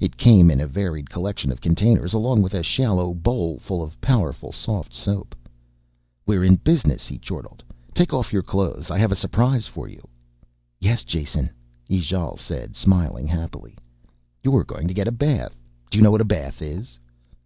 It 0.00 0.16
came 0.16 0.50
in 0.50 0.62
a 0.62 0.66
varied 0.66 1.10
collection 1.10 1.52
of 1.52 1.60
containers 1.60 2.14
along 2.14 2.40
with 2.40 2.54
a 2.54 2.62
shallow 2.62 3.12
bowl 3.12 3.58
full 3.58 3.82
of 3.82 4.00
powerful 4.00 4.50
soft 4.50 4.94
soap. 4.94 5.36
"We're 6.24 6.42
in 6.42 6.56
business," 6.56 7.06
he 7.06 7.18
chortled. 7.18 7.62
"Take 7.92 8.10
your 8.32 8.42
clothes 8.42 8.90
off, 8.90 8.94
I 8.94 8.98
have 8.98 9.12
a 9.12 9.14
surprise 9.14 9.66
for 9.66 9.86
you." 9.86 10.08
"Yes, 10.80 11.04
Jason," 11.04 11.50
Ijale 11.86 12.38
said, 12.38 12.76
smiling 12.76 13.26
happily. 13.26 13.76
"You're 14.42 14.64
going 14.64 14.88
to 14.88 14.94
get 14.94 15.06
a 15.06 15.12
bath. 15.12 15.54
Do 15.90 15.98
you 15.98 16.02
know 16.02 16.12
what 16.12 16.22
a 16.22 16.32
bath 16.32 16.62
is?" 16.62 16.98